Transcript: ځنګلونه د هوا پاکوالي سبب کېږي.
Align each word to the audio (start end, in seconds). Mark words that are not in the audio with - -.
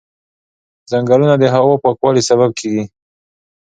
ځنګلونه 0.91 1.35
د 1.39 1.43
هوا 1.55 1.75
پاکوالي 1.83 2.21
سبب 2.29 2.49
کېږي. 2.59 2.83